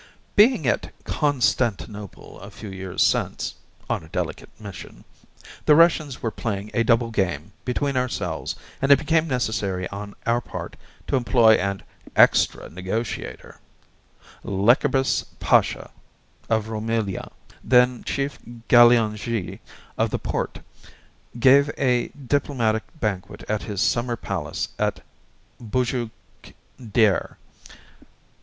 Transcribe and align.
Being 0.35 0.65
at 0.65 0.91
Constantinople 1.03 2.39
a 2.39 2.49
few 2.49 2.69
years 2.69 3.03
since 3.03 3.53
(on 3.87 4.01
a 4.01 4.09
delicate 4.09 4.49
mission), 4.59 5.05
the 5.67 5.75
Russians 5.75 6.23
were 6.23 6.31
playing 6.31 6.71
a 6.73 6.81
double 6.83 7.11
game, 7.11 7.51
between 7.65 7.95
ourselves, 7.95 8.55
and 8.81 8.91
it 8.91 8.97
became 8.97 9.27
necessary 9.27 9.87
on 9.89 10.15
our 10.25 10.41
part 10.41 10.75
to 11.05 11.17
employ 11.17 11.53
an 11.53 11.83
EXTRA 12.15 12.71
NEGOTIATOR 12.71 13.59
Leckerbiss 14.43 15.23
Pasha 15.39 15.91
of 16.49 16.65
Roumelia, 16.67 17.31
then 17.63 18.03
Chief 18.03 18.39
Galeongee 18.69 19.59
of 19.99 20.09
the 20.09 20.17
Porte, 20.17 20.61
gave 21.39 21.69
a 21.77 22.07
diplomatic 22.07 22.81
banquet 22.99 23.43
at 23.47 23.61
his 23.61 23.79
summer 23.81 24.15
palace 24.15 24.69
at 24.79 25.03
Bujukdere. 25.61 27.37